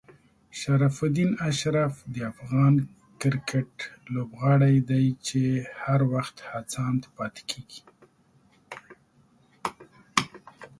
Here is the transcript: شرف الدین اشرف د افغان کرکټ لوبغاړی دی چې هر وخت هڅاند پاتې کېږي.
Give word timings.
شرف 0.61 0.95
الدین 1.05 1.31
اشرف 1.49 1.93
د 2.13 2.15
افغان 2.31 2.73
کرکټ 3.21 3.73
لوبغاړی 4.13 4.75
دی 4.89 5.05
چې 5.27 5.41
هر 5.83 5.99
وخت 6.13 6.37
هڅاند 6.51 7.01
پاتې 7.15 7.41
کېږي. 7.49 7.81